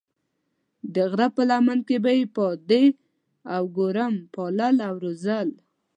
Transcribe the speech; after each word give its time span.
د 0.93 0.95
غره 1.11 1.27
په 1.35 1.41
لمن 1.49 1.79
کې 1.87 1.97
به 2.03 2.11
یې 2.17 2.25
پادې 2.35 2.85
او 3.53 3.63
ګورم 3.77 4.13
پالل 4.33 4.75
او 4.87 4.95
روزل. 5.03 5.49